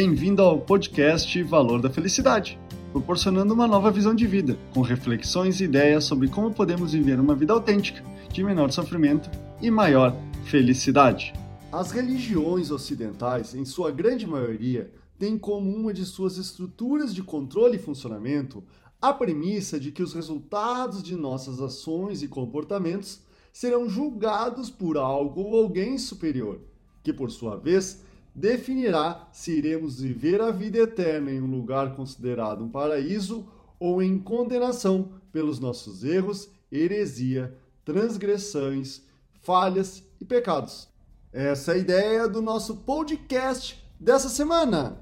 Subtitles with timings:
[0.00, 2.56] Bem-vindo ao podcast Valor da Felicidade,
[2.92, 7.34] proporcionando uma nova visão de vida, com reflexões e ideias sobre como podemos viver uma
[7.34, 8.00] vida autêntica,
[8.32, 9.28] de menor sofrimento
[9.60, 10.14] e maior
[10.44, 11.32] felicidade.
[11.72, 14.88] As religiões ocidentais, em sua grande maioria,
[15.18, 18.62] têm como uma de suas estruturas de controle e funcionamento
[19.02, 23.20] a premissa de que os resultados de nossas ações e comportamentos
[23.52, 26.60] serão julgados por algo ou alguém superior,
[27.02, 28.06] que por sua vez
[28.38, 33.46] definirá se iremos viver a vida eterna em um lugar considerado um paraíso
[33.80, 39.02] ou em condenação pelos nossos erros, heresia, transgressões,
[39.40, 40.88] falhas e pecados.
[41.32, 45.00] Essa é a ideia do nosso podcast dessa semana.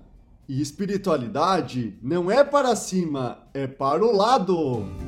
[0.49, 5.06] E espiritualidade não é para cima, é para o lado.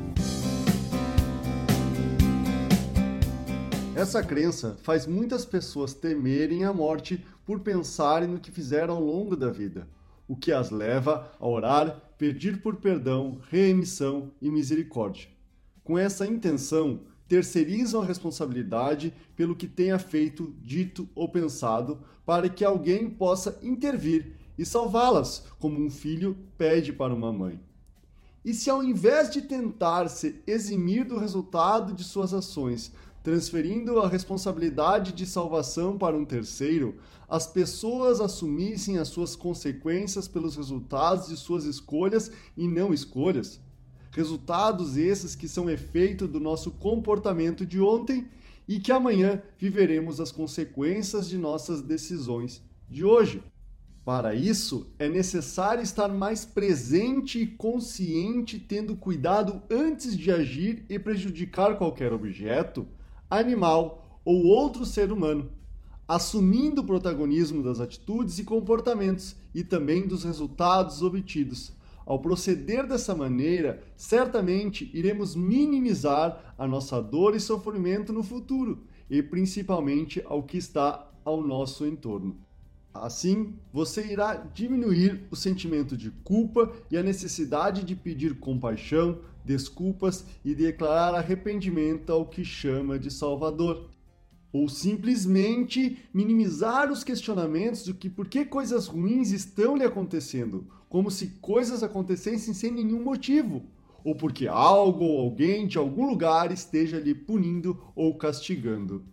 [3.98, 9.34] Essa crença faz muitas pessoas temerem a morte por pensarem no que fizeram ao longo
[9.34, 9.88] da vida,
[10.28, 15.28] o que as leva a orar, pedir por perdão, remissão e misericórdia.
[15.82, 22.64] Com essa intenção, terceirizam a responsabilidade pelo que tenha feito, dito ou pensado, para que
[22.64, 27.58] alguém possa intervir e salvá-las, como um filho pede para uma mãe.
[28.44, 32.92] E se ao invés de tentar se eximir do resultado de suas ações,
[33.28, 36.94] transferindo a responsabilidade de salvação para um terceiro,
[37.28, 43.60] as pessoas assumissem as suas consequências pelos resultados de suas escolhas e não escolhas.
[44.12, 48.26] Resultados esses que são efeito do nosso comportamento de ontem
[48.66, 53.42] e que amanhã viveremos as consequências de nossas decisões de hoje.
[54.06, 60.98] Para isso, é necessário estar mais presente e consciente, tendo cuidado antes de agir e
[60.98, 62.88] prejudicar qualquer objeto,
[63.30, 65.50] animal ou outro ser humano,
[66.06, 71.72] assumindo o protagonismo das atitudes e comportamentos e também dos resultados obtidos.
[72.06, 79.22] Ao proceder dessa maneira, certamente iremos minimizar a nossa dor e sofrimento no futuro e
[79.22, 82.47] principalmente ao que está ao nosso entorno.
[83.02, 90.24] Assim, você irá diminuir o sentimento de culpa e a necessidade de pedir compaixão, desculpas
[90.44, 93.90] e declarar arrependimento ao que chama de Salvador.
[94.52, 101.10] Ou simplesmente minimizar os questionamentos do que por que coisas ruins estão lhe acontecendo, como
[101.10, 103.62] se coisas acontecessem sem nenhum motivo,
[104.02, 109.04] ou porque algo ou alguém de algum lugar esteja lhe punindo ou castigando.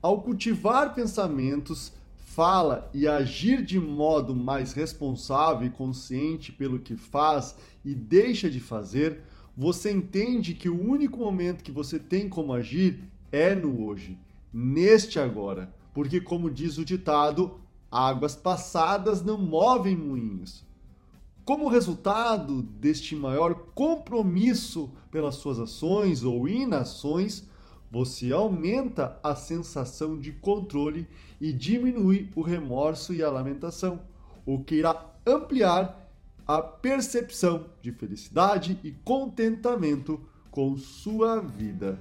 [0.00, 1.92] Ao cultivar pensamentos
[2.38, 8.60] fala e agir de modo mais responsável e consciente pelo que faz e deixa de
[8.60, 9.22] fazer,
[9.56, 14.16] você entende que o único momento que você tem como agir é no hoje,
[14.52, 15.74] neste agora.
[15.92, 17.58] Porque, como diz o ditado,
[17.90, 20.64] águas passadas não movem moinhos.
[21.44, 27.48] Como resultado deste maior compromisso pelas suas ações ou inações,
[27.90, 31.06] você aumenta a sensação de controle
[31.40, 34.00] e diminui o remorso e a lamentação,
[34.44, 36.10] o que irá ampliar
[36.46, 41.98] a percepção de felicidade e contentamento com sua vida.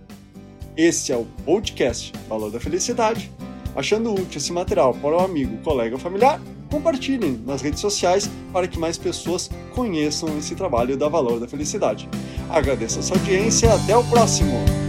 [0.75, 3.31] Esse é o podcast Valor da Felicidade.
[3.75, 8.68] Achando útil esse material para um amigo, colega ou familiar, compartilhem nas redes sociais para
[8.68, 12.09] que mais pessoas conheçam esse trabalho da Valor da Felicidade.
[12.50, 14.87] Agradeço a sua audiência e até o próximo!